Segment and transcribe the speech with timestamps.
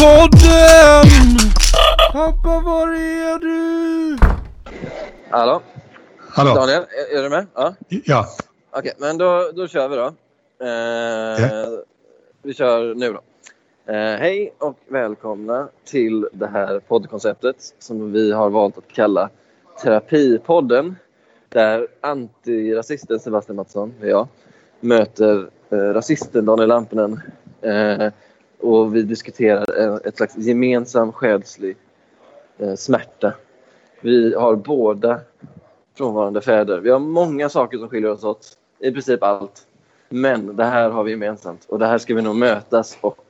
[0.00, 1.38] Terapipodden!
[2.12, 4.18] Pappa var är du?
[5.30, 5.62] Hallå?
[6.30, 6.54] Hallå?
[6.54, 6.82] Daniel,
[7.12, 7.46] är, är du med?
[7.54, 7.74] Ja.
[7.88, 8.26] Ja.
[8.70, 10.06] Okej, men då, då kör vi då.
[10.06, 10.70] Eh,
[11.50, 11.66] Ja.
[12.42, 13.20] Vi kör nu då.
[13.92, 19.28] Eh, hej och välkomna till det här poddkonceptet som vi har valt att kalla
[19.82, 20.96] Terapipodden.
[21.48, 24.28] Där antirasisten Sebastian Mattsson, och jag,
[24.80, 27.20] möter eh, rasisten Daniel Lampinen.
[27.60, 28.12] Eh,
[28.58, 31.76] och vi diskuterar eh, ett slags gemensam själslig
[32.58, 33.34] eh, smärta.
[34.00, 35.20] Vi har båda
[35.94, 36.80] frånvarande fäder.
[36.80, 38.56] Vi har många saker som skiljer oss åt.
[38.78, 39.66] I princip allt.
[40.08, 43.26] Men det här har vi gemensamt och det här ska vi nog mötas och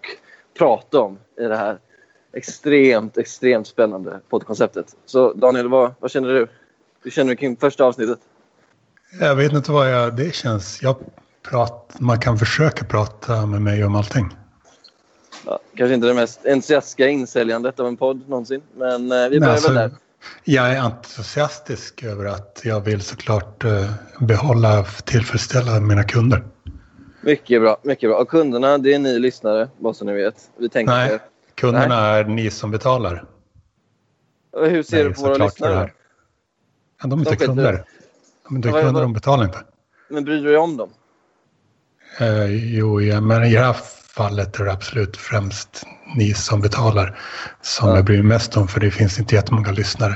[0.59, 1.79] prata om i det här
[2.33, 4.97] extremt, extremt spännande poddkonceptet.
[5.07, 6.47] Så Daniel, vad, vad känner du?
[7.03, 8.19] Hur känner du kring första avsnittet?
[9.21, 10.17] Jag vet inte vad jag...
[10.17, 10.83] Det känns...
[10.83, 10.97] Jag
[11.43, 14.37] prat, man kan försöka prata med mig om allting.
[15.47, 19.41] Ja, kanske inte det mest entusiastiska insäljandet av en podd någonsin, men eh, vi börjar
[19.41, 19.97] Nej, alltså, väl där.
[20.45, 26.45] Jag är entusiastisk över att jag vill såklart eh, behålla, tillfredsställa mina kunder.
[27.21, 28.19] Mycket bra, mycket bra.
[28.19, 30.51] Och kunderna, det är ni lyssnare, bara så ni vet.
[30.57, 31.19] Vi tänker Nej,
[31.61, 33.25] kunderna är ni som betalar.
[34.53, 35.91] Och Hur ser Nej, du på våra lyssnare?
[37.03, 37.85] Ja, de är De inte kunder.
[38.49, 39.59] De är inte kunder, de betalar inte.
[40.09, 40.91] Men bryr du dig om dem?
[42.21, 43.73] Eh, jo, ja, men i det här
[44.17, 47.19] fallet är det absolut främst ni som betalar
[47.63, 47.97] som Ja.
[47.97, 50.15] jag bryr mig mest om för det finns inte jättemånga lyssnare.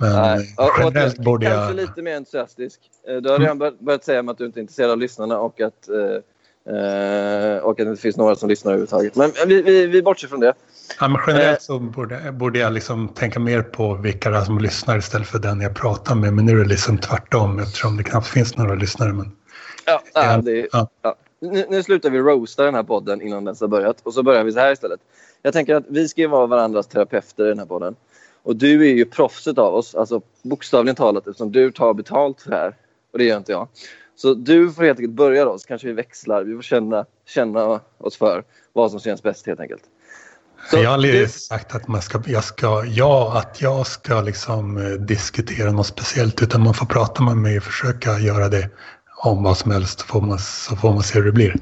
[0.00, 0.54] Men Nej.
[0.58, 1.76] eh, Och- och generellt borde Kanske jag...
[1.76, 2.80] lite mer entusiastisk.
[3.08, 5.60] Eh, Du har redan bör- börjat säga att du inte är intresserad av lyssnarna och
[5.60, 5.94] att, eh,
[6.66, 9.16] eh, och att det inte finns några som lyssnar överhuvudtaget.
[9.16, 10.54] Men vi, vi, vi bortser från det.
[11.00, 11.24] Ja, men Eh.
[11.26, 15.60] generellt så borde, borde jag liksom tänka mer på vilka som lyssnar istället för den
[15.60, 16.32] jag pratar med.
[16.32, 19.12] Men nu är det liksom tvärtom eftersom det knappt finns några lyssnare.
[19.12, 19.32] Men,
[19.86, 20.88] Ja, ja, det, Ja.
[21.02, 21.14] ja.
[21.40, 24.44] Nu, nu slutar vi roasta den här podden innan den har börjat och så börjar
[24.44, 25.00] vi så här istället.
[25.42, 27.96] Jag tänker att vi ska vara varandras terapeuter i den här podden.
[28.42, 32.50] Och du är ju proffset av oss, alltså bokstavligen talat eftersom du tar betalt för
[32.50, 32.74] det här.
[33.12, 33.68] Och det gör inte jag.
[34.20, 36.44] Så du får helt enkelt börja då, så kanske vi växlar.
[36.44, 39.82] Vi får känna, känna oss för vad som känns bäst helt enkelt.
[40.70, 44.76] Så jag har aldrig sagt att, man ska, jag ska, ja, att jag ska liksom
[44.76, 48.70] eh, diskutera något speciellt utan man får prata med mig och försöka göra det
[49.22, 51.54] om vad som helst så får man, så får man se hur det blir.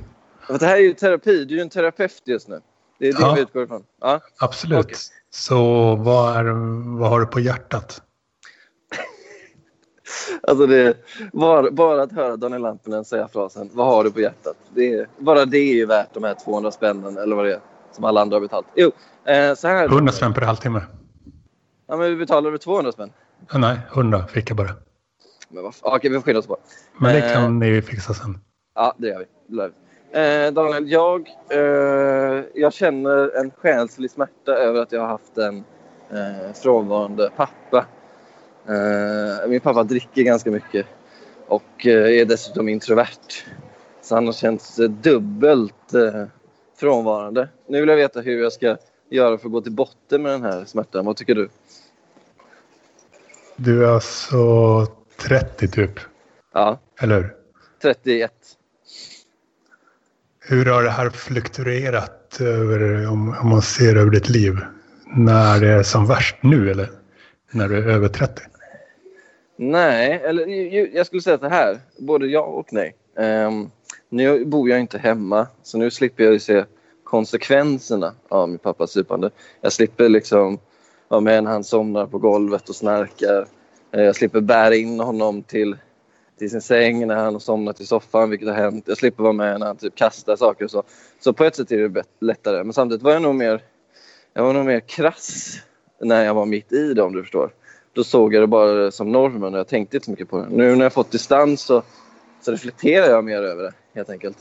[0.47, 2.61] För det här är ju terapi, du är ju en terapeut just nu.
[2.99, 3.35] Det är det Ja.
[3.35, 3.83] vi utgår ifrån.
[4.01, 4.21] Ja.
[4.39, 4.85] Absolut.
[4.85, 4.97] Okej.
[5.31, 5.57] Så
[5.97, 6.45] vad, är,
[6.99, 8.03] vad har du på hjärtat?
[10.43, 10.97] Alltså det,
[11.33, 15.09] bara, bara att höra Daniel Lampinen säga frasen “Vad har du på hjärtat?” det är,
[15.19, 17.61] Bara det är ju värt de här 200 spännen eller vad det är
[17.93, 18.67] som alla andra har betalt.
[18.75, 18.93] Jo,
[19.25, 19.89] eh, så här.
[19.89, 20.83] 100 spänn per halvtimme?
[21.89, 23.13] Ja, men vi betalar över 200 spänn.
[23.55, 24.71] Nej, 100 fick jag bara.
[25.49, 26.57] Men vad okej, vi får skilja oss på.
[26.99, 27.33] Men det Eh.
[27.33, 28.39] kan ni fixa sen.
[28.75, 29.57] Ja, det gör vi.
[29.57, 29.73] Det vi.
[30.47, 35.57] Eh, Daniel, jag, eh, jag känner en själslig smärta över att jag har haft en
[36.11, 37.87] eh, frånvarande pappa.
[38.69, 40.87] Eh, min pappa dricker ganska mycket
[41.47, 43.45] och eh, är dessutom introvert.
[44.03, 45.75] Så han har känts eh, dubbelt
[46.81, 47.49] frånvarande.
[47.69, 48.77] Nu vill jag veta hur jag ska
[49.11, 51.05] göra för att gå till botten med den här smärtan.
[51.05, 51.49] Vad tycker du?
[53.57, 54.37] Du är alltså
[55.17, 56.01] 30 typ,
[56.53, 57.35] Ja, eller hur?
[57.83, 58.33] 31.
[60.41, 64.59] Hur har det här fluktuerat över, om, om man ser över ditt liv?
[65.17, 66.91] När det är som värst nu eller
[67.51, 68.43] när du är över 30?
[69.57, 70.47] Nej, eller
[70.97, 71.79] jag skulle säga så här.
[71.99, 72.95] Både ja och nej.
[73.15, 73.71] Um,
[74.09, 76.65] nu bor jag inte hemma, så nu slipper jag ju se
[77.05, 79.31] konsekvenserna av min pappas supande.
[79.61, 80.59] Jag slipper liksom
[81.09, 83.47] vara med när han somnar på golvet och snarkar.
[83.93, 85.77] Eh, jag slipper bära in honom till,
[86.39, 88.85] till sin säng när han har somnat i soffan, vilket har hänt.
[88.89, 90.83] Jag slipper vara med när han typ kastar saker och så.
[91.21, 92.65] Så på ett sätt är det lättare.
[92.65, 93.63] Men samtidigt var jag nog mer,
[94.33, 95.57] jag var nog mer krass
[96.01, 97.51] när jag var mitt i det, om du förstår
[97.97, 100.47] då såg jag det bara som normen och jag tänkte inte så mycket på det.
[100.51, 101.83] Nu när jag fått distans så,
[102.43, 104.37] så reflekterar jag mer över det helt enkelt.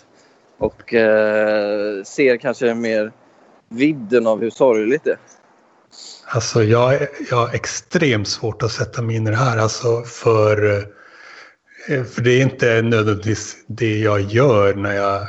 [0.58, 3.12] Och eh, ser kanske mer
[3.70, 5.18] vidden av hur sorgligt det är.
[6.26, 9.58] Alltså jag, jag har extremt svårt att sätta mig in i det här.
[9.58, 10.80] Alltså för,
[11.90, 15.28] eh, för det är inte nödvändigtvis det jag gör när jag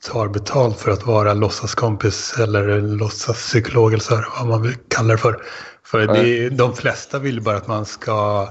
[0.00, 5.12] tar betalt för att vara låtsaskompis eller låtsaspsykolog eller så här, vad man vill kalla
[5.12, 5.42] det för.
[5.90, 8.48] För det, de flesta vill bara att man ska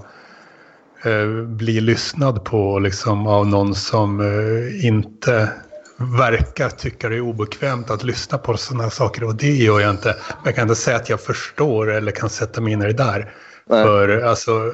[1.06, 5.50] eh, bli lyssnad på liksom, av någon som eh, inte
[5.98, 9.90] verkar tycka det är obekvämt att lyssna på sådana här saker och det gör jag
[9.90, 10.08] inte.
[10.08, 12.94] Men jag kan inte säga att jag förstår eller kan sätta mig in i det
[12.94, 13.34] där.
[13.70, 13.84] Nej.
[13.84, 14.74] För alltså,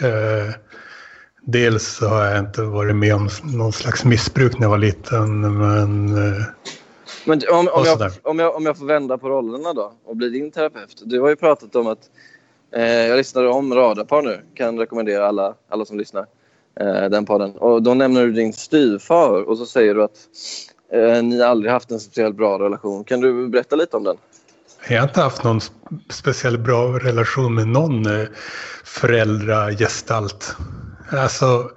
[0.00, 0.54] Eh,
[1.46, 5.58] dels så har jag inte varit med om någon slags missbruk när jag var liten,
[5.58, 6.16] men...
[7.28, 10.28] Men om, om, jag, om, jag, om jag får vända på rollerna då och bli
[10.28, 11.02] din terapeut.
[11.04, 11.98] Du har ju pratat om att...
[12.72, 14.40] Eh, jag lyssnade om Radarpar nu.
[14.54, 16.26] Kan rekommendera alla, alla som lyssnar
[16.80, 17.50] eh, den podden.
[17.50, 20.18] Och då nämner du din styvfar och så säger du att
[20.92, 23.04] eh, ni aldrig haft en speciellt bra relation.
[23.04, 24.16] Kan du berätta lite om den?
[24.88, 28.28] Jag har inte haft någon sp- speciellt bra relation med någon eh,
[28.84, 30.56] föräldragestalt.
[31.12, 31.70] Alltså,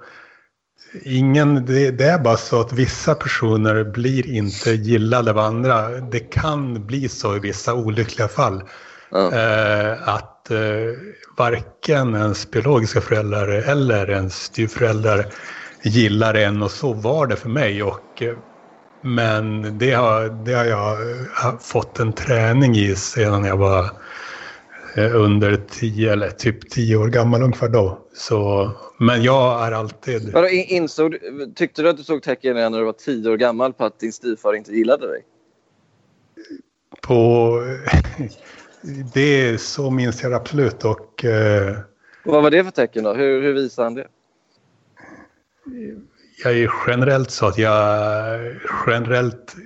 [1.02, 5.88] ingen, det, det är bara så att vissa personer blir inte gillade av andra.
[5.88, 8.62] Det kan bli så i vissa olyckliga fall.
[9.10, 9.32] Ja.
[9.32, 10.58] Eh, att eh,
[11.36, 15.26] varken ens biologiska föräldrar eller ens styvföräldrar
[15.82, 17.82] gillar en och så var det för mig.
[17.82, 18.34] Och, eh,
[19.02, 23.90] men det har, det har jag eh, fått en träning i sedan jag var
[24.96, 27.98] under tio eller typ tio år gammal ungefär då.
[28.14, 30.32] Så, men jag är alltid...
[30.32, 31.16] Vadå, in- insåg,
[31.54, 33.98] tyckte du att du såg tecken redan när du var tio år gammal på att
[33.98, 35.24] din styvfar inte gillade dig?
[37.00, 37.58] På,
[39.14, 41.76] det så minns jag absolut och eh,
[42.24, 43.14] Vad var det för tecken då?
[43.14, 44.06] Hur, hur visade han det?
[46.44, 48.40] jag är generellt så att jag
[48.86, 49.56] generellt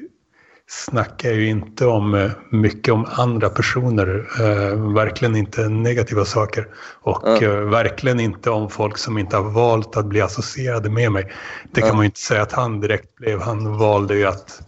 [0.69, 4.27] snackar ju inte om eh, mycket om andra personer.
[4.41, 6.69] Eh, verkligen inte negativa saker.
[7.01, 7.43] Och Ja.
[7.43, 11.33] eh, verkligen inte om folk som inte har valt att bli associerade med mig.
[11.73, 11.95] Det kan Ja.
[11.95, 13.41] man ju inte säga att han direkt blev.
[13.41, 14.63] Han valde ju att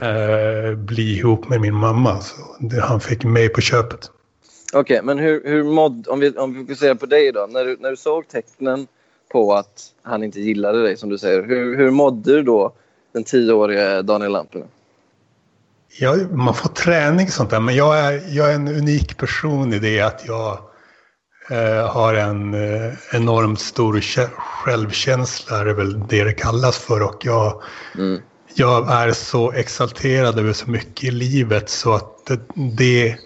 [0.00, 2.20] eh, bli ihop med min mamma.
[2.20, 4.10] Så det, han fick mig på köpet.
[4.72, 6.10] Okej, men hur, hur mådde...
[6.10, 7.46] Om vi, om vi fokuserar på dig då.
[7.50, 8.86] När du, när du såg tecknen
[9.32, 11.42] på att han inte gillade dig, som du säger.
[11.42, 12.72] Hur, hur mådde du då,
[13.12, 14.68] den tioårige Daniel Lampinen?
[16.00, 19.72] Ja, man får träning och sånt där, men jag är, jag är en unik person
[19.72, 20.58] i det att jag
[21.50, 27.02] eh, har en eh, enormt stor kä- självkänsla, är det väl det det kallas för.
[27.02, 27.62] Och jag,
[27.98, 28.20] Mm.
[28.54, 32.40] jag är så exalterad över så mycket i livet så att det,
[32.78, 33.16] det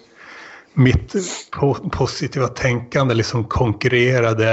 [0.73, 1.13] mitt
[1.51, 4.45] po- positiva tänkande liksom konkurrerade,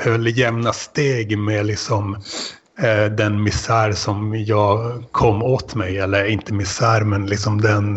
[0.00, 2.22] höll jämna steg med liksom
[3.08, 5.98] den misär som jag kom åt mig.
[5.98, 7.96] Eller inte misär, men liksom den,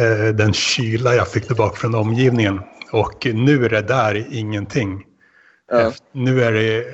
[0.00, 2.60] eh, den kyla jag fick tillbaka från omgivningen.
[2.92, 5.02] Och nu är det där ingenting.
[5.70, 5.80] Ja.
[5.80, 6.84] Efter- Nu är det,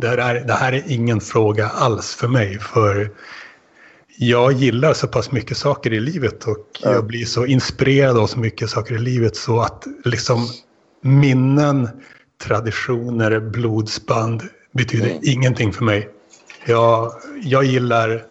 [0.00, 2.58] det, är, det här är ingen fråga alls för mig.
[2.58, 3.10] För
[4.18, 6.92] jag gillar så pass mycket saker i livet och Ja.
[6.92, 10.46] jag blir så inspirerad av så mycket saker i livet så att liksom
[11.02, 11.88] minnen,
[12.44, 14.42] traditioner, blodsband
[14.72, 15.18] betyder Mm.
[15.22, 16.08] ingenting för mig.
[16.66, 17.12] Jag,
[17.42, 18.26] jag gillar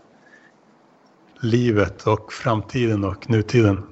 [1.41, 3.83] livet och framtiden och nutiden.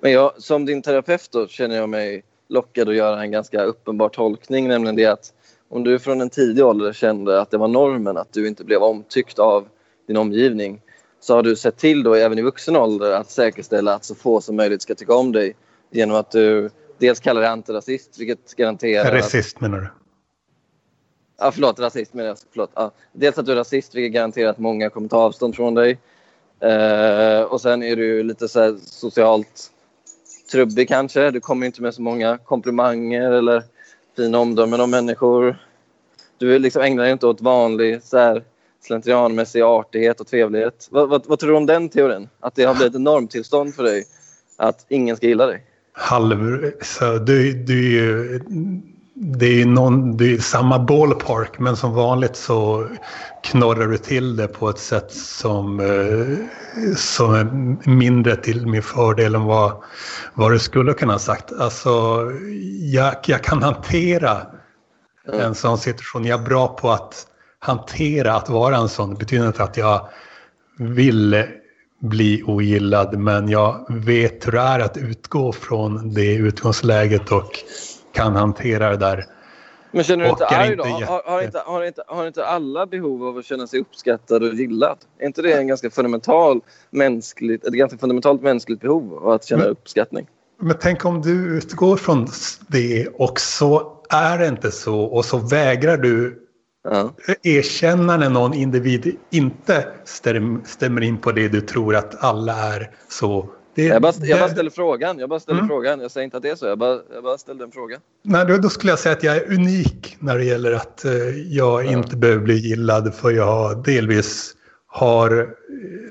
[0.00, 4.08] Men jag, som din terapeut då, känner jag mig lockad att göra en ganska uppenbar
[4.08, 4.68] tolkning.
[4.68, 5.32] Nämligen det att
[5.68, 8.82] om du från en tidig ålder kände att det var normen att du inte blev
[8.82, 9.68] omtyckt av
[10.06, 10.80] din omgivning
[11.20, 14.40] så har du sett till då även i vuxen ålder att säkerställa att så få
[14.40, 15.56] som möjligt ska tycka om dig
[15.90, 19.04] genom att du dels kallar dig antirasist vilket garanterar...
[19.06, 19.88] att- Resist menar du?
[21.40, 22.38] Ja, förlåt, rasist menar jag.
[22.50, 22.70] Förlåt.
[22.74, 22.90] Ja.
[23.12, 25.98] Dels att du är rasist, vilket garanterar att många kommer ta avstånd från dig.
[26.60, 29.70] Eh, och sen är du lite så här socialt
[30.52, 31.30] trubbig kanske.
[31.30, 33.62] Du kommer inte med så många komplimanger eller
[34.16, 35.56] fina omdömen om människor.
[36.38, 38.44] Du liksom ägnar dig inte åt vanlig så här,
[38.80, 40.88] slentrianmässig artighet och trevlighet.
[40.90, 42.28] Vad, vad, vad tror du om den teorin?
[42.40, 44.04] Att det har blivit ett normtillstånd för dig
[44.56, 45.66] att ingen ska gilla dig?
[45.92, 46.72] halv...
[46.82, 48.40] Så du, du är ju...
[49.22, 52.88] Det är någon, det är samma ballpark men som vanligt så
[53.42, 57.44] knorrar du till det på ett sätt som, eh, som är
[57.88, 59.72] mindre till min fördel än vad,
[60.34, 61.52] vad du skulle kunna ha sagt.
[61.52, 61.90] Alltså,
[62.80, 64.46] jag, jag kan hantera
[65.32, 66.24] en sån situation.
[66.24, 67.26] Jag är bra på att
[67.58, 69.10] hantera att vara en sån.
[69.10, 70.08] Det betyder inte att jag
[70.78, 71.44] vill
[72.00, 77.58] bli ogillad men jag vet hur det är att utgå från det utgångsläget och
[78.12, 79.24] kan hantera det där.
[79.92, 80.84] Men känner du inte arg då?
[80.84, 84.42] Har, jätte- har, inte, har, inte, har inte alla behov av att känna sig uppskattad
[84.42, 84.98] och gillad?
[85.18, 89.62] Är inte det en ganska fundamental mänskligt, ett ganska fundamentalt mänskligt behov av att känna
[89.62, 90.26] Men- uppskattning?
[90.62, 92.26] Men tänk om du utgår från
[92.68, 96.46] det och så är det inte så och så vägrar du
[96.84, 97.10] Ja.
[97.42, 102.90] erkänna när någon individ inte stäm- stämmer in på det du tror att alla är
[103.08, 103.48] så.
[103.82, 105.18] Det, Jag, bara, jag bara ställer frågan.
[105.18, 105.68] Jag bara ställer Mm.
[105.68, 106.00] frågan.
[106.00, 106.66] Jag säger inte att det är så.
[106.66, 107.96] Jag bara, jag bara ställde en fråga.
[108.22, 111.12] Nej, då, då skulle jag säga att jag är unik när det gäller att eh,
[111.48, 111.90] jag Ja.
[111.90, 114.52] inte behöver bli gillad för jag delvis
[114.86, 115.46] har eh,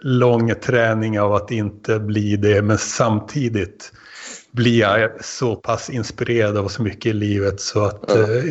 [0.01, 3.91] lång träning av att inte bli det men samtidigt
[4.51, 8.15] blir jag så pass inspirerad av så mycket i livet så att ja.
[8.21, 8.43] eh,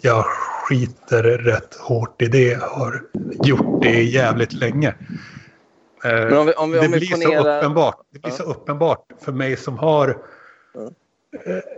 [0.00, 2.62] jag skiter rätt hårt i det.
[2.62, 3.02] Har
[3.44, 4.94] gjort det jävligt länge.
[6.06, 8.36] Eh, om vi, om vi, det, blir så uppenbart, det blir ja.
[8.36, 10.08] så uppenbart för mig som har.
[10.08, 10.16] Eh,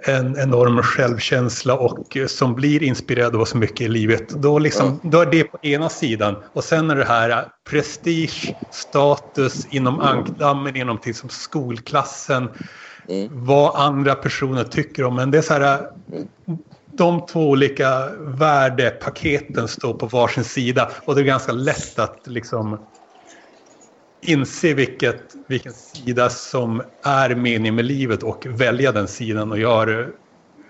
[0.04, 4.28] en enorm självkänsla och som blir inspirerad av så mycket i livet.
[4.28, 6.36] Då, liksom, då är det på ena sidan.
[6.52, 12.48] Och sen är det här prestige, status inom ankdammen, inom till som skolklassen.
[13.08, 13.28] Mm.
[13.32, 15.90] Vad andra personer tycker om Men Det är så här,
[16.92, 22.78] de två olika värdepaketen står på varsin sida och det är ganska lätt att liksom
[24.20, 29.52] inse vilket, vilken sida som är meningen med livet och välja den sidan.
[29.52, 30.10] Och jag har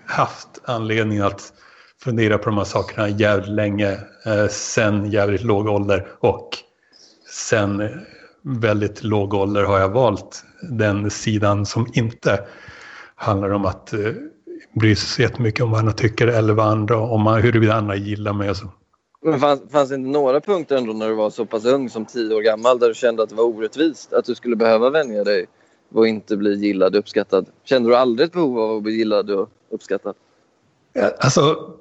[0.05, 1.53] haft anledning att
[2.03, 3.91] fundera på de här sakerna jävligt länge.
[4.25, 6.49] Eh, sen jävligt låg ålder och
[7.29, 7.89] sen
[8.41, 12.45] väldigt låg ålder har jag valt den sidan som inte
[13.15, 13.99] handlar om att eh,
[14.79, 17.95] bry sig så jättemycket om vad andra tycker eller vad andra, om man, huruvida andra
[17.95, 18.71] gillar mig och så.
[19.23, 22.05] Men fanns, fanns det inte några punkter ändå när du var så pass ung som
[22.05, 24.13] tio år gammal där du kände att det var orättvist?
[24.13, 25.45] Att du skulle behöva vänja dig
[25.93, 27.45] och inte bli gillad och uppskattad?
[27.63, 30.15] Kände du aldrig ett behov av att bli gillad och uppskattad?
[31.19, 31.73] Alltså,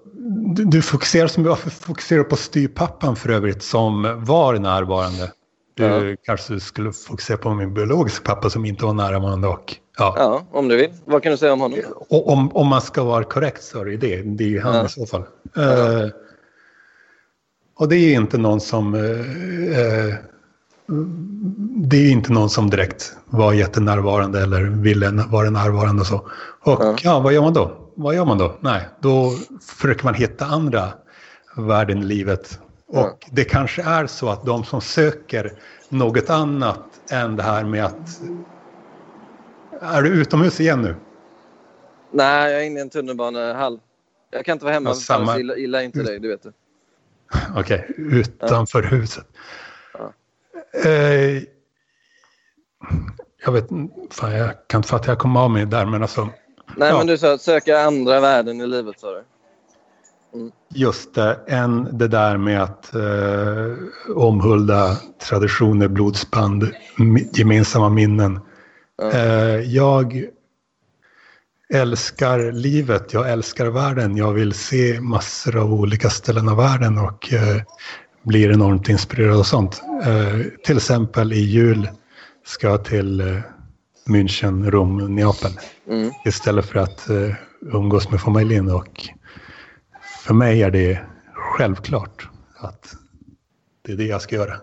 [0.54, 5.33] du, du fokuserar, som jag fokuserar på styrpappan för övrigt som var närvarande.
[5.75, 6.16] Du ja.
[6.23, 9.49] kanske skulle fokusera på min biologiska pappa som inte var närvarande.
[9.49, 10.14] Och, ja.
[10.16, 10.90] ja, om du vill.
[11.04, 11.78] Vad kan du säga om honom?
[12.09, 14.23] Om, om man ska vara korrekt så är det det.
[14.23, 14.87] Det är ju han ja.
[14.87, 15.25] i så fall.
[15.54, 16.04] Ja.
[16.04, 16.11] Uh,
[17.78, 18.94] och det är inte någon som...
[18.94, 20.14] Uh,
[21.76, 26.16] det är inte någon som direkt var jättenärvarande eller ville vara närvarande och så.
[26.61, 26.97] Och ja.
[27.02, 27.90] ja, vad gör man då?
[27.94, 28.56] Vad gör man då?
[28.61, 29.30] Nej, då
[29.80, 30.88] försöker man hitta andra
[31.56, 32.58] värden i livet
[32.88, 35.52] och det kanske är så att de som söker
[35.88, 38.20] något annat än det här med att...
[39.80, 40.94] Är du utomhus igen nu?
[42.12, 43.80] Nej, jag är inne i en tunnelbanehall.
[44.30, 45.32] Jag kan inte vara hemma, ja, samma...
[45.32, 46.52] för jag gillar inte dig, du vet det.
[47.56, 48.88] Okej, okay, utanför ja.
[48.88, 49.26] huset.
[49.92, 50.12] Ja.
[50.85, 51.42] Eh,
[53.44, 53.68] jag vet
[54.11, 56.28] fan jag kan inte fatta att jag kom av mig där, men alltså...
[56.76, 56.99] Nej, ja.
[56.99, 59.25] men du sa söka andra värden i livet, sa du.
[60.75, 64.97] Just det, än det där med att eh, omhulda
[65.28, 66.70] traditioner, blodsband,
[67.32, 68.40] gemensamma minnen.
[69.02, 69.16] Mm.
[69.16, 70.25] Eh, jag
[71.75, 77.32] älskar livet, jag älskar världen, jag vill se massor av olika ställen av världen och
[77.32, 77.62] eh,
[78.22, 79.82] blir enormt inspirerad och sånt.
[80.04, 81.88] Eh, till exempel i jul
[82.44, 83.40] ska jag till eh,
[84.06, 85.52] München, Rom, Neapel.
[85.88, 86.10] Mm.
[86.25, 89.08] Istället för att eh, umgås med familjen och
[90.26, 91.00] för mig är det
[91.34, 92.94] självklart att
[93.82, 94.56] det är det jag ska göra.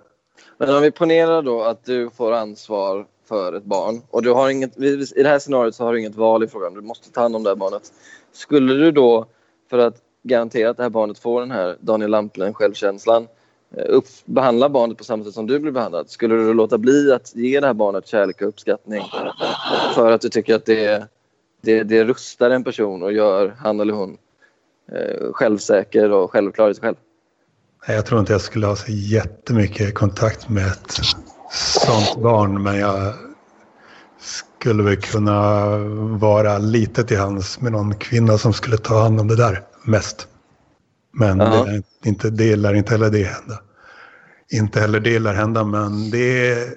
[0.57, 4.49] Men om vi ponerar då att du får ansvar för ett barn och du har
[4.49, 7.21] inget, i det här scenariot så har du inget val i frågan, du måste ta
[7.21, 7.91] hand om det här barnet.
[8.33, 9.25] Skulle du då,
[9.69, 13.27] för att garantera att det här barnet får den här Daniel Lamplen självkänslan,
[13.75, 16.09] eh, upp, behandla barnet på samma sätt som du blir behandlad?
[16.09, 19.03] Skulle du låta bli att ge det här barnet kärlek och uppskattning
[19.95, 21.07] för att du tycker att det,
[21.61, 24.17] det, det rustar en person och gör han eller hon
[24.91, 26.95] eh, självsäker och självklar i sig själv.
[27.87, 30.99] Jag tror inte jag skulle ha så jättemycket kontakt med ett
[31.55, 33.13] sånt barn men jag
[34.19, 35.77] skulle väl kunna
[36.17, 40.27] vara lite till hands med någon kvinna som skulle ta hand om det där mest.
[41.13, 43.59] Men det, lär inte, det lär inte heller det hända.
[44.51, 46.73] Inte heller det lär hända men det är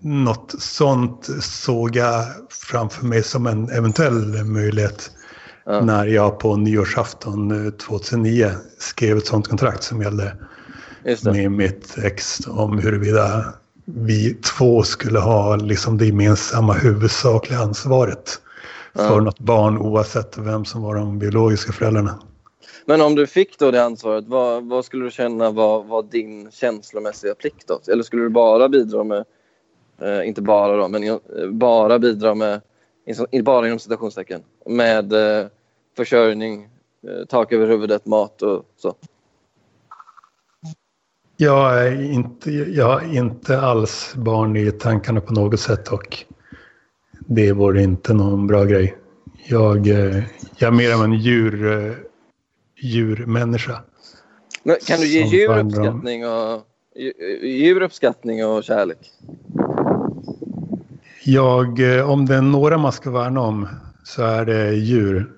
[0.00, 5.10] något sånt såg jag framför mig som en eventuell möjlighet.
[5.66, 5.80] Ja.
[5.80, 10.36] När jag på nyårsafton 2009 eh, skrev ett sånt kontrakt som gällde
[11.24, 13.52] med mitt ex om huruvida
[13.86, 18.40] vi två skulle ha liksom det gemensamma huvudsakliga ansvaret
[18.92, 19.08] ja.
[19.08, 22.18] för något barn oavsett vem som var de biologiska föräldrarna.
[22.84, 26.50] Men om du fick då det ansvaret, vad, vad skulle du känna var, var, din
[26.50, 27.80] känslomässiga plikt då?
[27.92, 29.24] Eller skulle du bara bidra med,
[30.00, 31.18] eh, inte bara då, men eh,
[31.50, 32.60] bara bidra med,
[33.42, 35.46] bara inom citationstecken, med eh,
[35.96, 36.68] försörjning,
[37.08, 38.94] eh, tak över huvudet, mat och så?
[41.36, 46.24] Jag är inte, jag är inte alls barn i tankarna på något sätt och
[47.10, 48.96] det vore inte någon bra grej.
[49.46, 50.22] Jag, eh,
[50.56, 51.94] jag är mer av en djur, eh,
[52.76, 53.82] djurmänniska.
[54.62, 56.66] Men kan du ge djur uppskattning, och,
[57.42, 59.12] djur uppskattning och kärlek?
[61.24, 63.68] Jag, om det är några man ska värna om
[64.04, 65.32] så är det djur.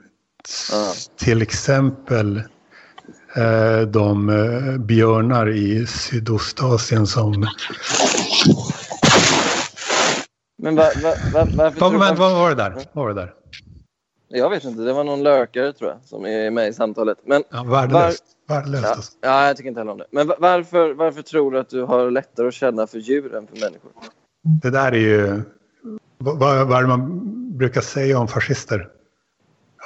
[0.72, 0.92] Ah.
[1.16, 2.42] Till exempel eh,
[3.86, 7.46] de eh, björnar i Sydostasien som...
[10.62, 11.80] Men va, va, va, varför...
[11.80, 12.70] Va, men, vad var det där?
[12.70, 13.34] Vad var det där?
[14.28, 17.18] Jag vet inte, det var någon lökare tror jag som är med i samtalet.
[17.26, 18.24] Men, Ja, värdelöst.
[18.48, 19.12] Värdelöst ja, alltså.
[19.20, 20.06] ja, jag tycker inte heller om det.
[20.10, 23.46] Men va- varför, varför tror du att du har lättare att känna för djur än
[23.46, 23.90] för människor?
[24.62, 25.42] Det där är ju...
[26.18, 27.20] Vad, vad vad man
[27.58, 28.88] brukar säga om fascister?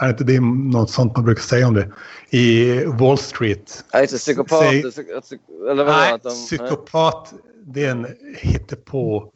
[0.01, 0.41] Är inte det
[0.73, 1.89] något sånt man brukar säga om det?
[2.31, 3.85] I Wall Street.
[3.93, 4.61] Nej, inte psykopat.
[4.61, 5.39] Säg-
[5.71, 7.35] Eller vad Nej, de, psykopat,
[7.67, 8.07] det är en
[8.37, 9.33] hittepå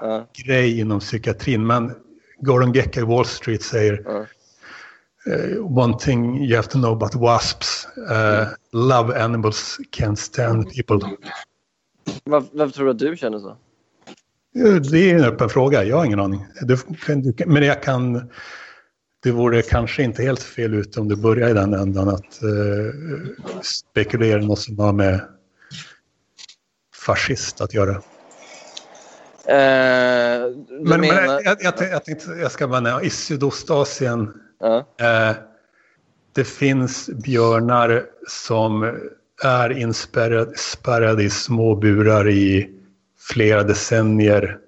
[0.00, 1.66] Ja, grej inom psykiatrin.
[1.66, 1.92] Men
[2.40, 4.04] Gordon Gekka i Wall Street säger
[5.26, 7.86] eh, One thing you have to know about wasps.
[8.10, 11.10] eh, love animals can't stand people.
[12.24, 13.56] Var, varför tror du att du känner så?
[14.90, 16.46] Det är en öppen fråga, jag har ingen aning.
[17.46, 18.30] Men jag kan...
[19.22, 23.60] Det vore kanske inte helt fel ute om du börjar i den ändan att eh,
[23.62, 25.20] spekulera något som har med
[27.06, 27.90] fascist att göra.
[29.46, 31.22] Eh, Men, men menar...
[31.22, 35.36] jag, jag, jag, jag tänkte, jag ska bara nämna, i Sydostasien, ja, eh,
[36.34, 38.98] det finns björnar som
[39.44, 42.70] är inspärrade spärrade i små burar i
[43.18, 44.58] flera decennier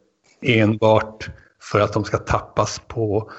[0.43, 1.29] enbart
[1.61, 3.31] för att de ska tappas på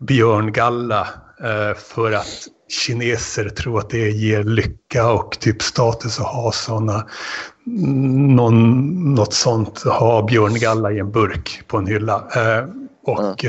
[0.00, 1.08] björngalla
[1.40, 7.06] eh, för att kineser tror att det ger lycka och typ status att ha sådana
[7.64, 12.28] någon, något sånt, ha björngalla i en burk på en hylla.
[12.36, 12.64] Eh,
[13.04, 13.44] och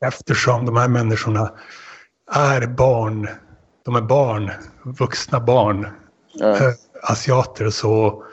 [0.00, 1.52] eftersom de här människorna
[2.32, 3.28] är barn,
[3.84, 4.50] de är barn,
[4.84, 5.86] vuxna barn,
[6.42, 6.68] eh,
[7.02, 8.24] asiater så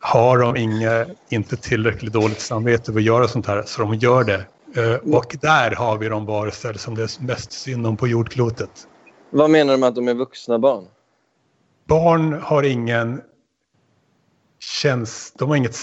[0.00, 4.24] har de inga, inte tillräckligt dåligt samvete för att göra sånt här, så de gör
[4.24, 4.46] det.
[4.76, 8.70] Eh, och där har vi de varelser som det är mest synd om på jordklotet.
[9.30, 10.84] Vad menar du med att de är vuxna barn?
[11.86, 13.20] Barn har ingen
[14.58, 15.76] käns, de har inget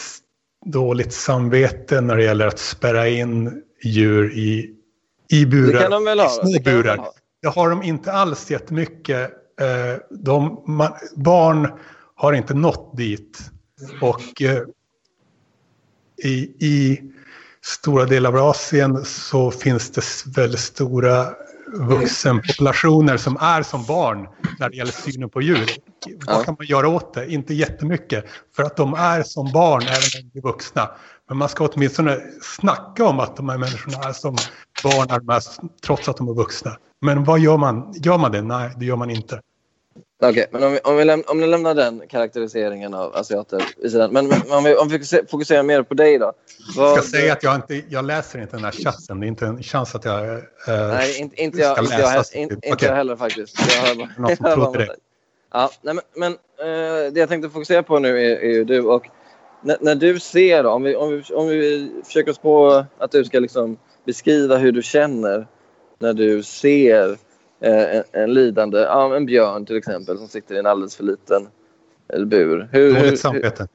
[0.65, 4.75] dåligt samvete när det gäller att spärra in djur i,
[5.31, 5.73] i burar.
[5.73, 6.29] Det kan de väl ha?
[6.29, 6.97] Små burar.
[6.97, 7.13] ha?
[7.41, 9.31] Det har de inte alls jättemycket.
[9.61, 11.71] Eh, De, man, barn
[12.15, 13.39] har inte nått dit.
[14.01, 14.61] Och eh,
[16.23, 17.01] i, i
[17.65, 20.03] stora delar av Asien så finns det
[20.37, 21.27] väldigt stora
[21.73, 24.27] vuxenpopulationer som är som barn
[24.59, 25.69] när det gäller synen på djur.
[26.27, 27.31] Vad kan man göra åt det?
[27.31, 28.25] Inte jättemycket.
[28.55, 30.89] För att de är som barn även om de är vuxna.
[31.27, 34.35] Men man ska åtminstone snacka om att de här människorna är som
[34.83, 35.41] barn
[35.85, 36.77] trots att de är vuxna.
[37.01, 37.93] Men vad gör man?
[38.03, 38.41] Gör man det?
[38.41, 39.41] Nej, det gör man inte.
[40.23, 43.91] Okej, men om vi, om, vi läm- om ni lämnar den karaktäriseringen av asiater vid
[43.91, 44.13] sidan.
[44.13, 46.25] Men, men om vi, om vi fokuserar- mer på dig då.
[46.75, 49.19] Jag Vad, ska säga att jag, inte, jag läser inte den här chatten.
[49.19, 50.29] Det är inte en chans att jag...
[50.33, 52.33] eh, Nej, inte, inte, jag, ska inte, jag, läsas.
[52.33, 52.87] he- in, inte Okej.
[52.89, 53.55] jag heller faktiskt.
[53.59, 54.95] Jag hör bara, Någon som jag trodde det.
[55.53, 58.81] Ja, nej, men, men eh, det jag tänkte fokusera på nu är, är ju du.
[58.81, 59.07] Och
[59.63, 63.11] när, när du ser, då, om vi, om, vi, om vi försöker oss på att
[63.11, 65.47] du ska liksom beskriva hur du känner
[65.99, 67.17] när du ser
[67.71, 71.47] en, en lidande, ja, en björn till exempel som sitter i en alldeles för liten
[72.13, 72.69] eh, bur.
[72.71, 73.67] Hur, hur, Dåligt samvete.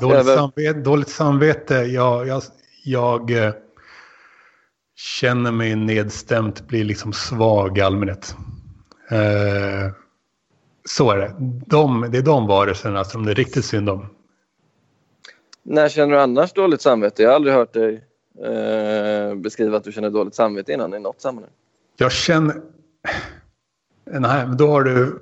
[0.00, 1.74] Dåligt Över- samvete, dåligt samvete.
[1.74, 2.42] Jag, jag,
[2.84, 3.52] jag eh,
[4.96, 8.34] känner mig nedstämt, blir liksom svag i allmänhet.
[9.10, 9.92] Eh,
[10.88, 11.34] så är det.
[11.66, 14.06] De, det är de varelserna som det är riktigt synd om.
[15.62, 17.22] När känner du annars dåligt samvete?
[17.22, 18.04] Jag har aldrig hört dig
[18.44, 21.52] eh, beskriva att du känner dåligt samvete innan i något sammanhang.
[22.00, 22.56] Jag känner...
[24.10, 25.18] Nej, då har du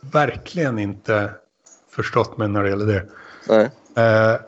[0.00, 1.30] verkligen inte
[1.90, 3.06] förstått mig när det gäller det.
[4.02, 4.40] Eh,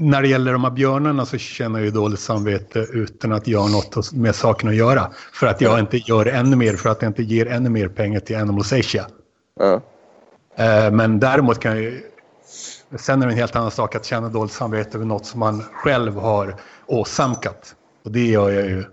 [0.00, 3.66] när det gäller de här björnarna så känner jag ju dåligt samvete utan att göra
[3.66, 5.10] något med saken att göra.
[5.32, 8.20] För att jag inte gör ännu mer, för att jag inte ger ännu mer pengar
[8.20, 9.06] till Animals Asia.
[9.58, 9.80] Ja.
[10.56, 12.02] Eh, men däremot kan jag ju...
[12.96, 15.62] Sen är det en helt annan sak att känna dåligt samvete över något som man
[15.72, 16.54] själv har
[16.86, 17.74] åsamkat.
[18.04, 18.84] Och det gör jag ju...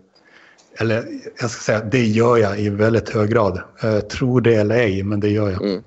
[0.77, 1.07] Eller
[1.39, 3.61] jag ska säga, det gör jag i väldigt hög grad.
[3.83, 5.61] Eh, tror det eller ej, men det gör jag.
[5.61, 5.83] Mm.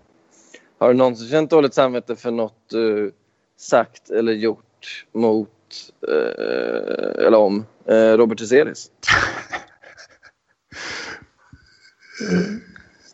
[0.78, 3.12] Har du någonsin känt dåligt samvete för något du
[3.58, 5.48] sagt eller gjort mot
[6.08, 8.90] eh, eller om eh, Robert Hyselius?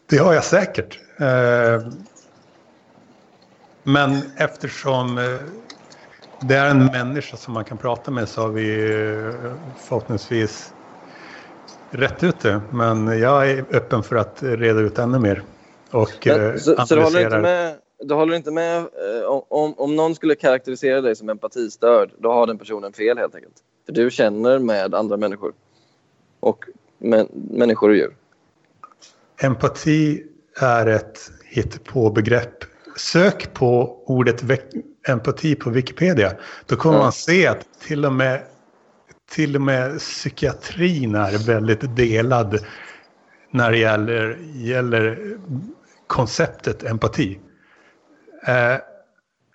[0.08, 0.98] Det har jag säkert.
[1.20, 1.88] Eh,
[3.88, 5.24] Men eftersom eh,
[6.40, 10.72] det är en människa som man kan prata med så har vi eh, förhoppningsvis
[11.90, 12.60] rätt ut det.
[12.70, 15.42] Men jag är öppen för att reda ut ännu mer.
[15.90, 18.86] Och eh, Men, så, så du håller inte med, du håller inte med eh,
[19.48, 23.54] om- om, någon skulle karaktärisera dig som empatistörd, då har den personen fel helt enkelt.
[23.86, 25.52] För du känner med andra människor.
[26.40, 26.64] Och
[26.98, 28.16] men, människor och djur.
[29.42, 30.22] Empati
[30.60, 32.64] är ett hittepå-begrepp.
[32.96, 34.44] Sök på ordet
[35.08, 36.32] empati på Wikipedia.
[36.66, 37.02] Då kommer Ja.
[37.02, 38.42] man se att till och med
[39.30, 42.58] till och med psykiatrin är väldigt delad
[43.50, 45.36] när det gäller, gäller
[46.06, 47.40] konceptet empati.
[48.46, 48.76] Eh,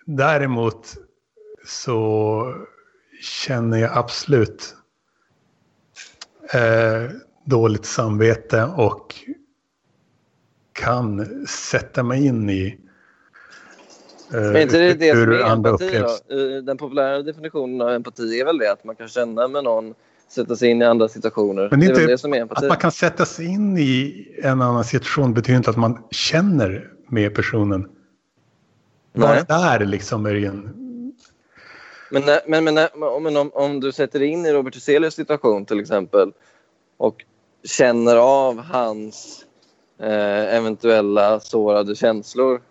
[0.06, 0.96] däremot
[1.66, 2.56] så
[3.22, 4.76] känner jag absolut
[6.54, 7.12] eh,
[7.46, 9.16] dåligt samvete och
[10.74, 12.80] kan sätta mig in i
[14.32, 16.24] men inte det det som är empati upplevs.
[16.30, 16.62] då?
[16.62, 19.94] Den populära definitionen av empati är väl det att man kan känna med någon,
[20.28, 21.68] sätta sig in i andra situationer.
[21.72, 22.66] Men det är, inte, det som är empati.
[22.66, 26.92] Att man kan sätta sig in i en annan situation betyder inte att man känner
[27.08, 27.90] med personen.
[29.14, 30.78] Bara där liksom är det en...
[32.12, 32.90] Men, men, men,
[33.22, 36.32] men om, om du sätter dig in i Robert Hyselius situation till exempel
[36.98, 37.26] och
[37.64, 39.46] känner av hans
[40.00, 42.62] eh, eventuella sårade känslor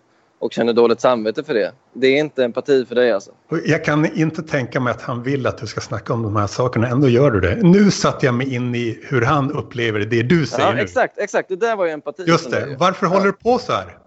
[0.41, 1.71] och känner dåligt samvete för det.
[1.93, 3.31] Det är inte empati för dig alltså?
[3.65, 6.47] Jag kan inte tänka mig att han vill att du ska snacka om de här
[6.47, 6.87] sakerna.
[6.87, 7.55] Ändå gör du det.
[7.55, 10.81] Nu satte jag mig in i hur han upplever det du säger ja, nu.
[10.81, 11.49] Exakt, exakt.
[11.49, 12.23] Det där var ju empati.
[12.27, 12.75] Just det.
[12.79, 13.11] Varför ja.
[13.11, 13.97] håller du på så här?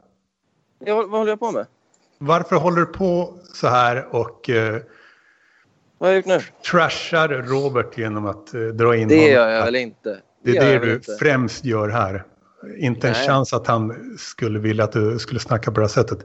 [0.85, 1.67] Ja, vad håller jag på med?
[2.19, 4.73] Varför håller du på så här och uh,
[5.99, 6.41] vad har jag gjort nu?
[6.71, 9.29] trashar Robert genom att uh, dra in det honom?
[9.29, 10.19] Det gör jag väl inte.
[10.45, 11.17] Det, det är det du inte.
[11.21, 12.25] främst gör här.
[12.77, 16.19] Inte en chans att han skulle vilja att du skulle snacka på det här sättet.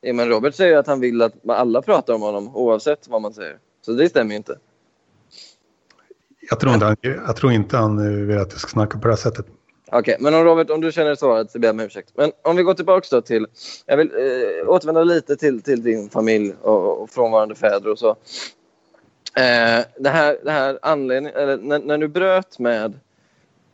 [0.00, 3.32] Ja, men Robert säger att han vill att alla pratar om honom oavsett vad man
[3.34, 3.58] säger.
[3.82, 4.58] Så det stämmer ju inte.
[6.50, 9.12] Jag tror inte han, jag tror inte han vill att du ska snacka på det
[9.12, 9.46] här sättet.
[9.86, 12.12] Okej, okay, men om Robert, om du känner svaret så ber jag om ursäkt.
[12.14, 13.46] Men om vi går tillbaka då till...
[13.86, 18.08] Jag vill eh, återvända lite till, till din familj och, och frånvarande fäder och så.
[19.36, 23.00] Eh, det här, det här anledningen, eller när, när, du bröt med...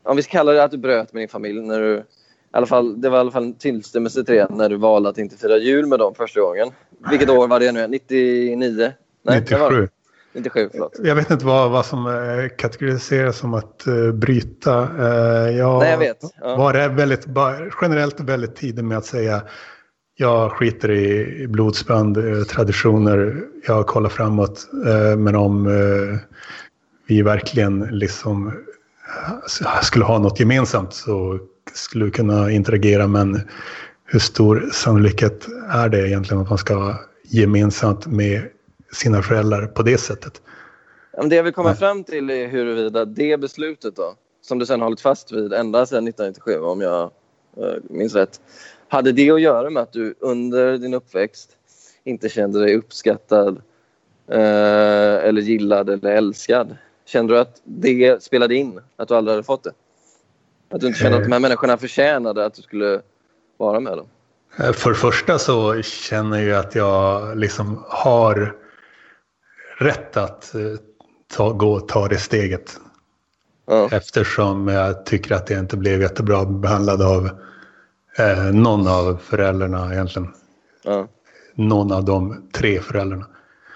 [0.05, 1.97] Om vi ska kalla det att du bröt med din familj när du...
[1.97, 5.09] I alla fall, det var i alla fall en tillstymmelse till det när du valde
[5.09, 6.69] att inte fira jul med dem första gången.
[7.11, 7.87] Vilket år var det nu?
[7.87, 8.93] 99?
[9.23, 9.89] Nej, 97.
[10.35, 11.01] 97, förlåt.
[11.03, 14.83] Jag vet inte vad, vad som eh, kategoriseras som att uh, bryta.
[14.83, 16.19] Uh, jag, Nej, jag vet.
[16.41, 16.57] Ja.
[16.57, 17.27] var väldigt,
[17.83, 19.43] generellt väldigt tidig med att säga
[20.17, 24.69] jag skiter i, i blodsband, uh, traditioner, jag kollar framåt.
[25.17, 25.69] Men om
[27.07, 28.53] vi verkligen liksom
[29.83, 31.39] skulle ha något gemensamt så
[31.73, 33.07] skulle kunna interagera.
[33.07, 33.41] Men
[34.05, 38.43] hur stor sannolikhet är det egentligen att man ska ha gemensamt med
[38.93, 40.43] sina föräldrar på det sättet.
[41.29, 45.01] Det jag vill komma fram till är huruvida det beslutet då, som du sen hållit
[45.01, 47.03] fast vid ända sedan 1997 om jag
[47.57, 48.41] eh, minns rätt.
[48.89, 51.51] Hade det att göra med att du under din uppväxt
[52.05, 53.63] inte kände dig uppskattad
[54.31, 56.77] eh, eller gillad eller älskad?
[57.07, 59.73] Kände du att det spelade in, att du aldrig hade fått det?
[60.71, 63.01] Att du inte kände att de här människorna förtjänade att du skulle
[63.57, 64.07] vara med dem?
[64.59, 68.57] Eh, för det första så känner jag att jag liksom har
[69.79, 70.61] rätt att eh,
[71.35, 72.81] ta, gå ta det steget.
[73.67, 73.89] Ja.
[73.93, 77.31] Eftersom jag tycker att jag inte blev jättebra behandlad av
[78.19, 80.35] eh, någon av föräldrarna egentligen.
[80.83, 81.09] Ja.
[81.55, 83.27] Någon av de tre föräldrarna.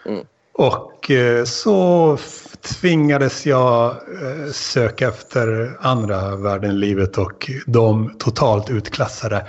[0.06, 0.26] Mm.
[0.52, 0.97] Och eh,
[1.44, 2.18] så
[2.60, 9.46] tvingades jag eh, söka efter andra värden i livet och de totalt utklassade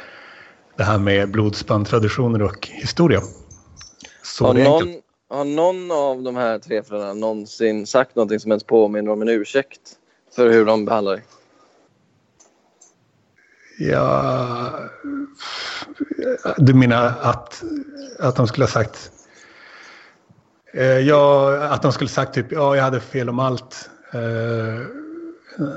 [0.77, 3.21] det här med blodsbandtraditioner och historia.
[4.23, 4.95] Så har, någon,
[5.29, 9.29] har någon av de här tre föräldrarna någonsin sagt någonting som ens påminner om en
[9.29, 9.81] ursäkt
[10.35, 11.23] för hur de behandlar dig?
[13.79, 14.73] Ja,
[16.57, 17.63] du menar att,
[18.19, 19.18] att de skulle ha sagt eh,
[20.73, 23.89] Eh, ja, att de skulle sagt typ ja, jag hade fel om allt.
[24.15, 24.86] Uh,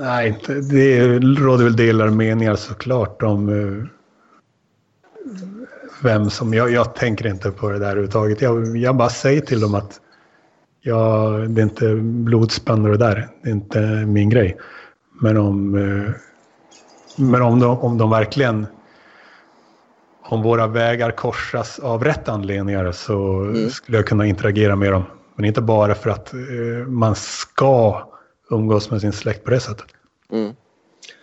[0.01, 0.39] nej,
[0.71, 3.85] det råder väl delade meningar såklart om uh,
[6.03, 8.41] vem som, jag, jag tänker inte på det där överhuvudtaget.
[8.41, 9.99] Jag, jag bara säger till dem att
[10.81, 14.57] ja, det är inte blodspann och det där, det är inte min grej.
[15.21, 16.11] Men om, eh,
[17.17, 18.67] men om, de, om de verkligen,
[20.25, 23.69] om våra vägar korsas av rätt anledningar så mm.
[23.69, 25.03] skulle jag kunna interagera med dem.
[25.35, 26.39] Men inte bara för att eh,
[26.87, 28.07] man ska
[28.49, 29.85] umgås med sin släkt på det sättet.
[30.31, 30.53] Mm.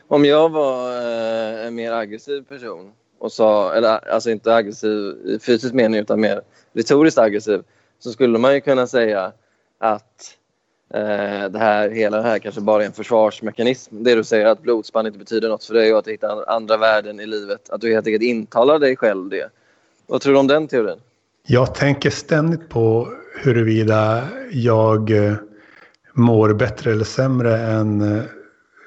[0.09, 5.39] Om jag var eh, en mer aggressiv person och sa, eller alltså inte aggressiv i
[5.39, 7.63] fysisk mening utan mer retoriskt aggressiv,
[7.99, 9.33] så skulle man ju kunna säga
[9.79, 10.37] att
[11.51, 14.03] det här, hela det här kanske bara är en försvarsmekanism.
[14.03, 16.77] Det du säger att blodspann inte betyder något för dig och att du hittar andra
[16.77, 17.71] värden i livet.
[17.71, 19.51] Att du helt enkelt intalar dig själv det.
[20.07, 20.99] Vad tror du om den teorin?
[21.47, 23.09] Jag tänker ständigt på
[23.43, 25.35] huruvida jag eh,
[26.13, 28.03] mår bättre eller sämre än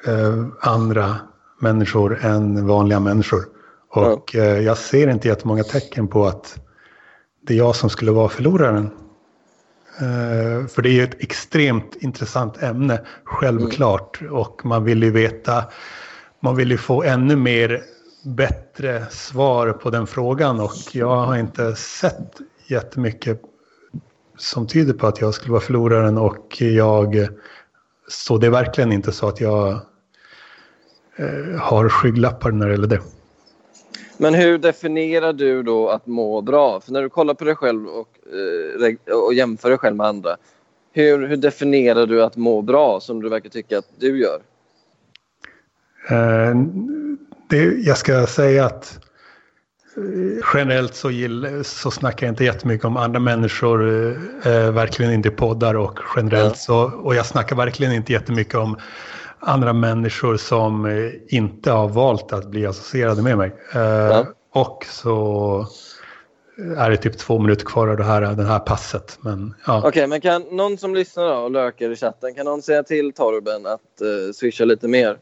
[0.08, 1.16] eh, andra
[1.62, 3.46] människor än vanliga människor.
[3.90, 4.42] Och ja.
[4.42, 6.58] Eh, jag ser inte jättemånga tecken på att
[7.42, 8.90] det är jag som skulle vara förloraren.
[9.98, 14.22] Eh, för det är ju ett extremt intressant ämne, självklart.
[14.22, 14.34] Mm.
[14.34, 15.64] Och man vill ju veta,
[16.40, 17.84] man vill ju få ännu mer
[18.24, 20.60] bättre svar på den frågan.
[20.60, 23.42] Och jag har inte sett jättemycket
[24.38, 26.18] som tyder på att jag skulle vara förloraren.
[26.18, 27.28] Och jag,
[28.08, 29.70] så det är verkligen inte så att jag
[31.16, 33.02] eh, har skygglappar när det gäller det.
[34.18, 36.80] Men hur definierar du då att må bra?
[36.80, 38.13] För när du kollar på dig själv och,
[39.26, 40.38] och jämför dig själv med andra.
[40.92, 44.40] Hur, hur definierar du att må bra som du verkar tycka att du gör?
[46.10, 46.56] Eh,
[47.50, 49.00] det, jag ska säga att
[49.98, 54.10] eh, generellt så, gill, så snackar jag inte jättemycket om andra människor,
[54.46, 58.78] eh, verkligen inte poddar och generellt så, och jag snackar verkligen inte jättemycket om
[59.40, 63.52] andra människor som eh, inte har valt att bli associerade med mig.
[63.74, 64.26] Eh.
[64.54, 65.68] Och så
[66.58, 69.18] är det typ två minuter kvar av det här, det här passet.
[69.22, 69.78] Men, ja.
[69.78, 73.14] Okej, okay, men kan någon som lyssnar och lökar i chatten, kan någon säga till
[73.14, 75.18] Torben att uh, swisha lite mer?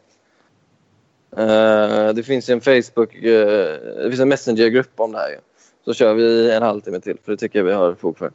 [1.37, 5.39] Uh, det finns en Facebook, uh, det finns en Messenger-grupp om det här.
[5.85, 8.31] Så kör vi en halvtimme till, för det tycker jag vi har fog för.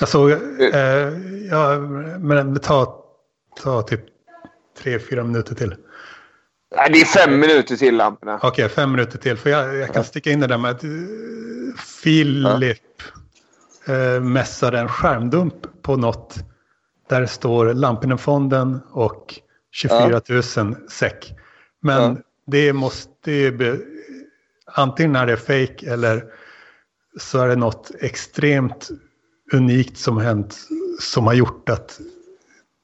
[0.00, 0.36] Alltså, uh,
[1.50, 1.78] ja,
[2.18, 3.04] men ta,
[3.62, 4.00] ta typ
[4.78, 5.74] tre, fyra minuter till?
[6.76, 8.36] Nej, det är fem minuter till lamporna.
[8.36, 9.36] Okej, okay, fem minuter till.
[9.36, 10.84] För jag, jag kan sticka in det där med att
[12.02, 12.78] Filip
[13.86, 14.16] ja.
[14.16, 16.34] uh, mässade en skärmdump på något
[17.08, 20.74] där står Lampinenfonden och 24 000 ja.
[20.90, 21.32] säck.
[21.82, 22.16] Men ja.
[22.46, 23.78] det måste ju be,
[24.66, 26.24] antingen är det fake eller
[27.20, 28.88] så är det något extremt
[29.52, 30.58] unikt som hänt
[31.00, 32.00] som har gjort att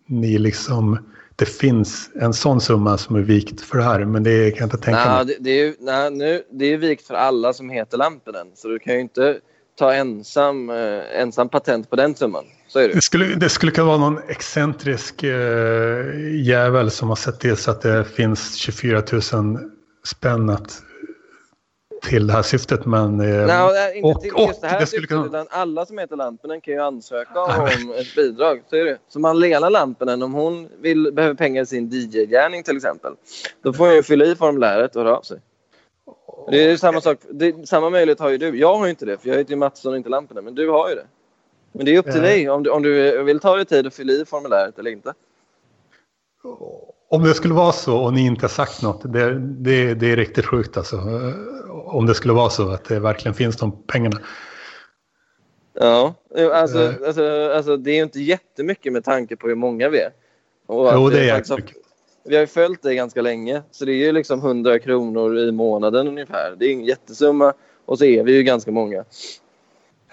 [0.07, 0.99] ni liksom
[1.37, 4.05] det finns en sån summa som är vikt för det här.
[4.05, 5.25] Men det kan jag inte tänka mig.
[5.25, 8.46] Det, det, är ju, nej, nu, det är vikt för alla som heter Lampinen.
[8.55, 9.38] Så du kan ju inte
[9.79, 12.44] ta ensam, eh, ensam patent på den summan.
[12.68, 12.94] Så är det.
[12.94, 17.70] Det, skulle, det skulle kunna vara någon excentrisk eh, jävel som har sett till så
[17.70, 19.59] att det finns 24 000
[20.05, 20.83] spänn att
[22.09, 22.87] till det här syftet.
[22.87, 25.27] Men, eh, Nej, inte och, till just det här det syftet, kunna...
[25.27, 28.62] utan alla som heter Lampinen kan ju ansöka om ett bidrag.
[28.71, 28.99] Så är det.
[29.09, 33.12] Så Malena Lampinen, om hon vill, behöver pengar i sin DJ-gärning till exempel,
[33.62, 35.40] då får hon ju fylla i formuläret och höra av sig.
[36.51, 37.19] Det är samma sak.
[37.31, 38.59] Det, samma möjlighet har ju du.
[38.59, 40.45] Jag har ju inte det, för jag heter ju Mattsson och inte Lampinen.
[40.45, 41.07] Men du har ju det.
[41.73, 43.95] Men det är upp till dig om du, om du vill ta dig tid att
[43.95, 45.14] fylla i formuläret eller inte.
[47.09, 50.16] Om det skulle vara så och ni inte har sagt något, det, det, det är
[50.16, 51.01] riktigt sjukt alltså.
[51.69, 54.19] Om det skulle vara så att det verkligen finns de pengarna.
[55.81, 56.14] Ja,
[56.53, 60.01] alltså, uh, alltså, alltså det är ju inte jättemycket med tanke på hur många vi
[60.01, 60.11] är.
[60.66, 61.77] Och jo, det är jättemycket.
[62.25, 65.53] Vi har ju följt det ganska länge, så det är ju liksom 100 kronor i
[65.53, 66.55] månaden ungefär.
[66.59, 67.53] Det är ingen jättesumma
[67.85, 68.99] och så är vi ju ganska många.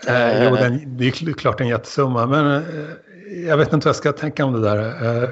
[0.07, 2.89] Uh, jo, den, det är klart en jättesumma, men uh,
[3.47, 4.77] jag vet inte vad jag ska tänka om det där.
[4.77, 5.29] Uh,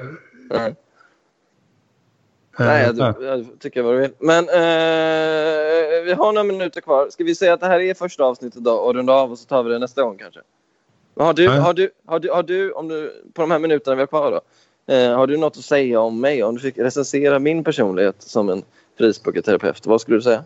[2.66, 4.12] Nej, jag, jag tycker vad du vill.
[4.20, 7.10] Men eh, vi har några minuter kvar.
[7.10, 9.46] Ska vi säga att det här är första avsnittet idag och runda av och så
[9.46, 10.40] tar vi det nästa gång kanske?
[11.16, 14.02] Har du, har du, har du, har du, om du, på de här minuterna vi
[14.02, 14.42] har kvar då,
[14.94, 16.44] eh, har du något att säga om mig?
[16.44, 18.64] Om du fick recensera min personlighet som en
[18.98, 19.44] frispråkig
[19.86, 20.44] vad skulle du säga?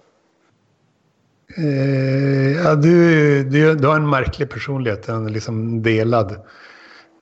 [1.58, 6.36] Eh, ja, du, du, du har en märklig personlighet, en liksom delad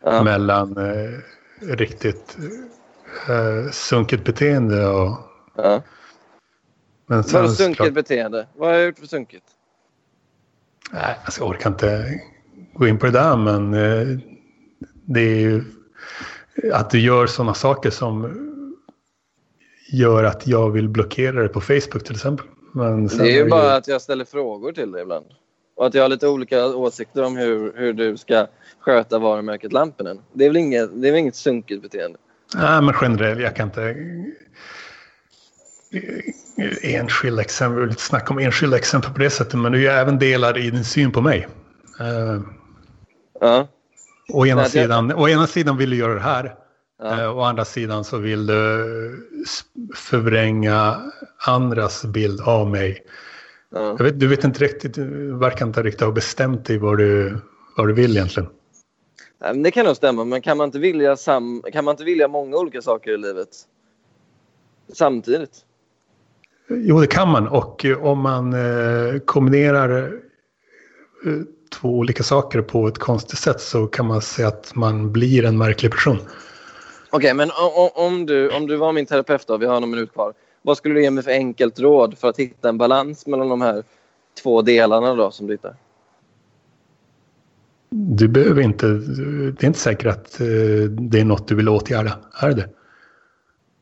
[0.03, 0.23] ja.
[0.23, 1.09] mellan eh,
[1.75, 2.37] riktigt
[3.29, 4.87] eh, sunkigt beteende.
[4.87, 5.17] Och,
[5.55, 5.81] ja.
[7.05, 8.47] Men sen, Vadå sunkigt klart, beteende?
[8.55, 9.45] Vad har jag gjort för sunkigt?
[10.91, 12.21] Nej, alltså, jag orkar inte
[12.73, 14.19] gå in på det där, men eh,
[15.05, 15.63] det är ju
[16.73, 18.33] att du gör sådana saker som
[19.91, 22.45] gör att jag vill blockera det på Facebook till exempel.
[22.73, 23.77] Men det är ju bara ju...
[23.77, 25.25] att jag ställer frågor till dig ibland.
[25.75, 28.47] Och att jag har lite olika åsikter om hur, hur du ska
[28.79, 30.19] sköta varumärket Lampinen.
[30.33, 32.19] Det är väl inget, det är väl inget sunkigt beteende?
[32.55, 33.95] Nej, men generellt, jag kan inte...
[36.81, 39.97] Enskilda exempel, vi vill inte snacka om enskilda exempel på det sättet, men du är
[39.97, 41.47] även delad i din syn på mig.
[42.01, 42.41] Uh,
[43.39, 43.67] ja.
[44.29, 45.15] Å ena, Nej, sidan, det...
[45.15, 46.55] å ena sidan vill du göra det här.
[47.03, 47.23] Ja.
[47.23, 49.29] Uh, å andra sidan så vill du
[49.95, 51.01] förvränga
[51.45, 53.03] andras bild av mig.
[53.71, 53.93] Ja.
[53.93, 57.37] Vet, du vet inte riktigt, du verkar inte riktigt ha bestämt dig vad du,
[57.77, 58.49] vad du vill egentligen.
[59.63, 62.57] Det kan nog stämma, men kan man, inte vilja sam kan man inte vilja många
[62.57, 63.49] olika saker i livet
[64.93, 65.65] samtidigt?
[66.69, 67.47] Jo, det kan man.
[67.47, 70.13] Och eh, om man eh, kombinerar
[71.25, 71.31] eh,
[71.71, 75.57] två olika saker på ett konstigt sätt så kan man säga att man blir en
[75.57, 76.17] märklig person.
[76.17, 79.89] Okej, okay, men om, om, du, om du var min terapeut då, vi har någon
[79.89, 80.33] minut kvar.
[80.61, 83.61] Vad skulle du ge mig för enkelt råd för att hitta en balans mellan de
[83.61, 83.83] här
[84.43, 85.75] två delarna då som du hittar?
[88.17, 90.47] Du behöver inte, det är inte säkert att eh,
[90.89, 92.19] det är något du vill åtgärda.
[92.41, 92.69] Är det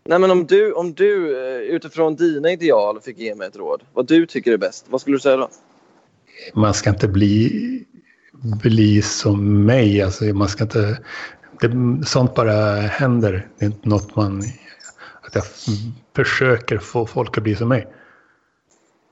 [0.04, 3.84] Nej, men om du, om du eh, utifrån dina ideal fick ge mig ett råd,
[3.94, 5.50] vad du tycker är bäst, vad skulle du säga då?
[6.54, 7.86] Man ska inte bli,
[8.64, 10.02] bli som mig.
[10.02, 11.00] Alltså, man ska inte,
[11.62, 13.48] det, sånt bara händer.
[13.58, 14.42] Det är inte något man...
[15.22, 15.44] Att jag
[16.16, 17.88] försöker få folk att bli som mig.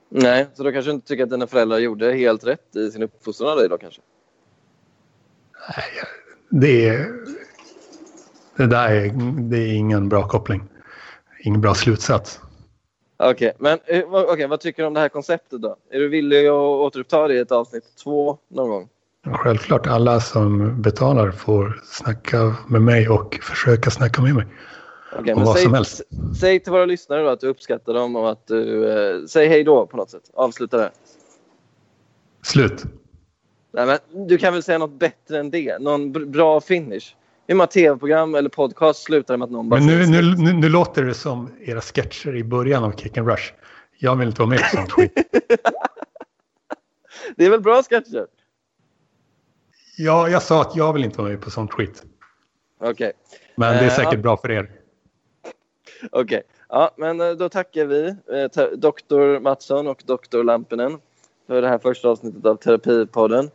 [0.09, 3.03] Nej, så då kanske du inte tycker att dina föräldrar gjorde helt rätt i sin
[3.03, 4.01] uppfostran av dig då kanske?
[6.49, 7.19] Det är...
[8.57, 9.11] Det där är,
[9.49, 10.63] det är ingen bra koppling.
[11.39, 12.39] Ingen bra slutsats.
[13.17, 15.75] Okej, okay, men eh, okay, vad tycker du om det här konceptet då?
[15.91, 18.89] Är du villig att återuppta det i ett avsnitt två någon gång?
[19.25, 24.45] Självklart, alla som betalar får snacka med mig och försöka snacka med mig.
[25.19, 26.01] Okay, om vad säg, som helst.
[26.39, 28.91] Säg till våra lyssnare då att du uppskattar dem och att du...
[28.91, 30.31] Eh, säg hej då på något sätt.
[30.33, 30.91] Avsluta det.
[32.41, 32.85] Slut.
[33.71, 35.81] Nej, men du kan väl säga något bättre än det?
[35.81, 37.15] Någon bra finish?
[37.47, 39.79] Hur många tv-program eller podcast slutar med att någon bara...
[39.79, 43.27] Men nu, nu, nu, nu, låter det som era sketcher i början av Kick and
[43.27, 43.53] Rush.
[43.97, 45.13] Jag vill inte vara med på sånt skit.
[47.35, 48.27] det är väl bra sketcher?
[49.97, 52.03] Ja, jag sa att jag vill inte vara med på sånt skit.
[52.79, 52.91] Okej.
[52.91, 53.11] Okay.
[53.55, 54.63] Men det är säkert uh, bra för er.
[56.11, 56.23] Okej.
[56.23, 56.41] Okay.
[56.69, 60.97] Ja, men eh, då tackar vi eh, doktor Mattsson och doktor Lampinen
[61.47, 63.49] för det här första avsnittet av Terapipodden.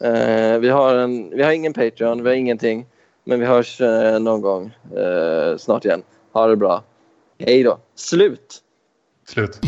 [0.00, 2.86] Eh, vi, har en, vi har ingen Patreon, vi har ingenting.
[3.24, 6.02] Men vi hörs eh, någon gång eh, snart igen.
[6.32, 6.82] Ha det bra.
[7.38, 7.78] Hej då.
[7.94, 8.60] Slut.
[9.28, 9.60] Slut.